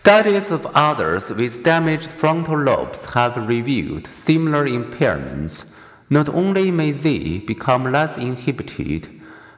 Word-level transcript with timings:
Studies 0.00 0.52
of 0.52 0.64
others 0.76 1.28
with 1.28 1.64
damaged 1.64 2.08
frontal 2.08 2.56
lobes 2.56 3.04
have 3.16 3.48
revealed 3.48 4.08
similar 4.12 4.64
impairments. 4.64 5.64
Not 6.08 6.28
only 6.28 6.70
may 6.70 6.92
they 6.92 7.38
become 7.38 7.90
less 7.90 8.16
inhibited, 8.16 9.08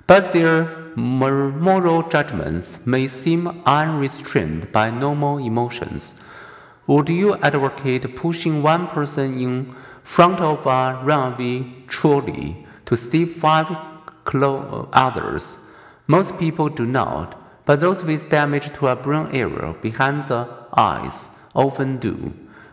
but 0.06 0.32
their 0.32 0.94
moral 0.96 2.08
judgments 2.08 2.84
may 2.86 3.06
seem 3.06 3.62
unrestrained 3.66 4.72
by 4.72 4.88
normal 4.88 5.36
emotions. 5.36 6.14
Would 6.86 7.10
you 7.10 7.36
advocate 7.42 8.16
pushing 8.16 8.62
one 8.62 8.86
person 8.86 9.38
in 9.38 9.74
front 10.02 10.40
of 10.40 10.64
a 10.66 11.02
runaway 11.04 11.66
trolley 11.86 12.66
to 12.86 12.96
save 12.96 13.34
five 13.34 13.68
others? 14.94 15.58
Most 16.06 16.38
people 16.38 16.70
do 16.70 16.86
not, 16.86 17.36
but 17.64 17.80
those 17.80 18.02
with 18.02 18.30
damage 18.30 18.72
to 18.74 18.88
a 18.88 18.96
brain 18.96 19.28
area 19.32 19.74
behind 19.80 20.24
the 20.24 20.48
eyes 20.76 21.28
often 21.54 21.98
do. 21.98 22.32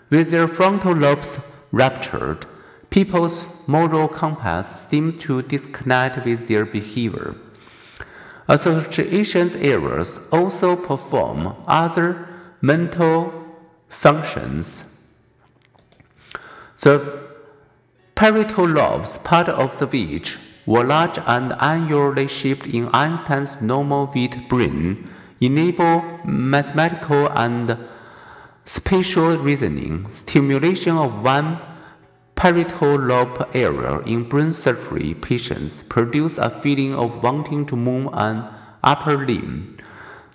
With 0.10 0.32
their 0.32 0.48
frontal 0.48 0.94
lobes 0.94 1.40
ruptured, 1.72 2.46
people's 2.90 3.46
moral 3.68 4.08
compass 4.08 4.86
seems 4.90 5.22
to 5.24 5.42
disconnect 5.42 6.26
with 6.26 6.48
their 6.48 6.66
behavior. 6.66 7.36
Associations 8.48 9.56
areas 9.56 10.22
also 10.32 10.76
perform 10.76 11.54
other 11.68 12.30
mental 12.62 13.46
functions. 13.90 14.86
The 16.80 17.28
parietal 18.16 18.68
lobes, 18.68 19.18
part 19.20 19.50
of 19.50 19.78
the 19.78 19.86
which 19.86 20.38
were 20.68 20.84
large 20.84 21.18
and 21.26 21.56
unusually 21.60 22.28
shaped 22.28 22.68
in 22.68 22.90
Einstein's 22.90 23.60
normal 23.62 24.12
width 24.14 24.38
brain, 24.50 25.10
enable 25.42 26.04
mathematical 26.26 27.30
and 27.30 27.78
spatial 28.66 29.38
reasoning. 29.38 30.12
Stimulation 30.12 30.98
of 30.98 31.24
one 31.24 31.58
parietal 32.36 32.98
lobe 32.98 33.50
area 33.56 34.00
in 34.02 34.24
brain 34.28 34.52
surgery 34.54 35.14
patients 35.16 35.84
produce 35.84 36.38
a 36.38 36.50
feeling 36.50 36.94
of 36.94 37.24
wanting 37.24 37.66
to 37.66 37.76
move 37.76 38.10
an 38.14 38.46
upper 38.84 39.18
limb, 39.26 39.78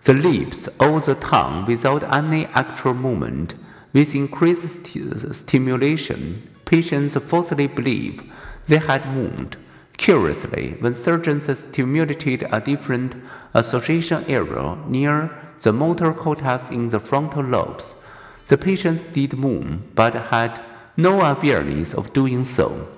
the 0.05 0.15
lips 0.15 0.69
or 0.81 1.01
the 1.01 1.15
tongue 1.15 1.67
without 1.67 2.03
any 2.13 2.47
actual 2.47 2.95
movement. 2.95 3.55
With 3.93 4.15
increased 4.15 4.85
st 4.87 5.35
stimulation, 5.35 6.49
patients 6.65 7.15
falsely 7.17 7.67
believe 7.67 8.23
they 8.67 8.79
had 8.79 9.07
moved. 9.15 9.59
Curiously, 9.97 10.77
when 10.81 10.95
surgeons 10.95 11.59
stimulated 11.59 12.47
a 12.51 12.61
different 12.61 13.15
association 13.55 14.25
area 14.27 14.77
near 14.89 15.31
the 15.61 15.73
motor 15.73 16.13
cortex 16.13 16.71
in 16.71 16.89
the 16.89 16.99
frontal 16.99 17.45
lobes, 17.45 17.97
the 18.49 18.59
patients 18.59 19.05
did 19.05 19.39
move 19.39 19.95
but 19.95 20.15
had 20.15 20.61
no 20.97 21.21
awareness 21.21 21.95
of 21.95 22.13
doing 22.13 22.43
so. 22.43 22.89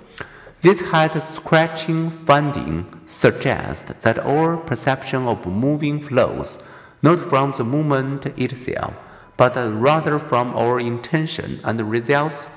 This 0.62 0.80
head 0.80 1.22
scratching 1.22 2.08
finding 2.10 2.86
suggests 3.06 4.02
that 4.02 4.18
our 4.18 4.56
perception 4.56 5.26
of 5.26 5.44
moving 5.46 6.00
flows 6.00 6.58
not 7.02 7.18
from 7.18 7.52
the 7.52 7.64
movement 7.64 8.24
itself, 8.38 8.94
but 9.36 9.54
rather 9.56 10.18
from 10.18 10.56
our 10.56 10.80
intention 10.80 11.60
and 11.64 11.90
results 11.90 12.48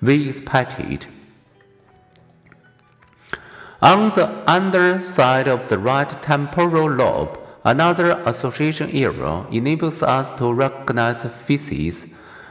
we 0.00 0.28
expected. 0.28 1.06
On 3.82 4.10
the 4.10 4.30
underside 4.48 5.48
of 5.48 5.68
the 5.68 5.76
right 5.76 6.08
temporal 6.22 6.88
lobe, 6.88 7.36
another 7.64 8.12
association 8.24 8.88
area 8.92 9.44
enables 9.50 10.04
us 10.04 10.30
to 10.38 10.52
recognize 10.52 11.24
faces. 11.24 12.06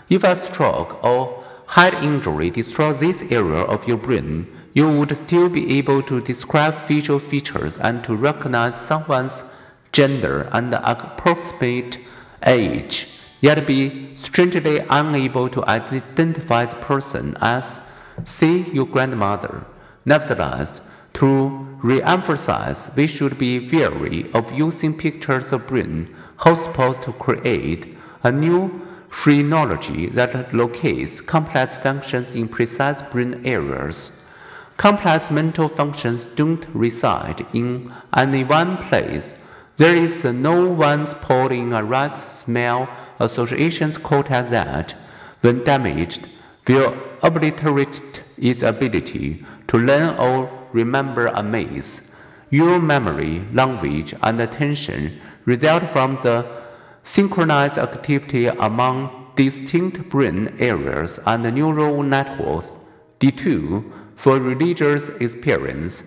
If 0.10 0.26
a 0.26 0.36
stroke 0.36 1.02
or 1.02 1.42
head 1.68 1.94
injury 2.04 2.50
destroys 2.50 3.00
this 3.00 3.22
area 3.32 3.62
of 3.62 3.88
your 3.88 3.96
brain, 3.96 4.46
you 4.73 4.90
would 4.90 5.16
still 5.16 5.48
be 5.48 5.78
able 5.78 6.04
to 6.04 6.20
describe 6.20 6.73
facial 6.73 7.17
features 7.17 7.78
and 7.78 8.04
to 8.04 8.14
recognize 8.14 8.76
someone's 8.76 9.45
gender 9.94 10.50
and 10.52 10.73
approximate 10.73 11.98
age, 12.45 13.08
yet 13.39 13.66
be 13.66 14.14
strangely 14.16 14.80
unable 14.89 15.48
to 15.48 15.64
identify 15.66 16.66
the 16.66 16.76
person 16.76 17.38
as, 17.39 17.80
say, 18.26 18.66
your 18.73 18.86
grandmother. 18.86 19.64
Nevertheless, 20.04 20.82
to 21.14 21.67
re-emphasize, 21.82 22.89
we 22.95 23.08
should 23.08 23.38
be 23.38 23.70
wary 23.70 24.32
of 24.33 24.52
using 24.52 24.98
pictures 24.98 25.52
of 25.52 25.67
brain 25.67 26.16
hotspots 26.39 27.04
to 27.04 27.14
create 27.14 27.98
a 28.23 28.32
new 28.32 28.88
phrenology 29.10 30.08
that 30.08 30.54
locates 30.54 31.20
complex 31.22 31.76
functions 31.76 32.33
in 32.33 32.48
precise 32.48 33.02
brain 33.02 33.42
areas. 33.45 34.26
Complex 34.77 35.30
mental 35.30 35.67
functions 35.67 36.23
don't 36.23 36.66
reside 36.73 37.45
in 37.54 37.93
any 38.16 38.43
one 38.43 38.78
place. 38.78 39.36
There 39.76 39.95
is 39.95 40.23
no 40.23 40.67
one 40.70 41.05
spot 41.05 41.52
in 41.52 41.73
a 41.73 41.83
rat's 41.83 42.33
smell 42.33 42.89
associations 43.20 43.98
cortex 43.98 44.49
that, 44.49 44.95
when 45.42 45.64
damaged, 45.64 46.28
will 46.67 46.95
obliterate 47.22 48.23
its 48.38 48.64
ability 48.64 49.45
to 49.71 49.77
learn 49.77 50.17
or 50.17 50.52
remember 50.73 51.27
a 51.27 51.42
maze. 51.42 52.14
Your 52.49 52.77
memory, 52.77 53.48
language, 53.54 54.14
and 54.21 54.42
attention 54.42 55.21
result 55.45 55.83
from 55.83 56.17
the 56.17 56.45
synchronized 57.04 57.77
activity 57.77 58.48
among 58.48 59.31
distinct 59.37 60.10
brain 60.10 60.54
areas 60.60 61.21
and 61.26 61.43
neural 61.55 62.04
networks. 62.04 62.76
D2 63.21 63.89
for 64.17 64.42
religious 64.42 65.08
experience. 65.21 66.04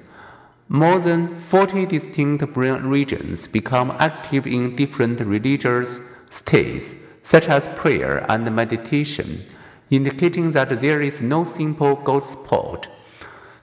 More 0.69 1.01
than 1.01 1.35
40 1.35 1.87
distinct 1.87 2.53
brain 2.53 2.83
regions 2.83 3.47
become 3.47 3.97
active 3.99 4.47
in 4.47 4.77
different 4.77 5.21
religious 5.21 6.01
states, 6.29 6.95
such 7.23 7.49
as 7.49 7.67
prayer 7.69 8.27
and 8.29 8.55
meditation, 8.55 9.43
indicating 9.89 10.51
that 10.51 10.83
there 10.83 11.01
is 11.01 11.23
no 11.23 11.45
simple 11.45 11.95
God 11.95 12.25
spot. 12.25 12.89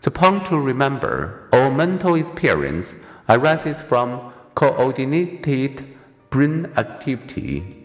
The 0.01 0.11
point 0.11 0.47
to 0.47 0.59
remember 0.59 1.47
all 1.53 1.69
mental 1.69 2.15
experience 2.15 2.95
arises 3.29 3.81
from 3.81 4.33
coordinated 4.55 5.95
brain 6.31 6.71
activity 6.75 7.80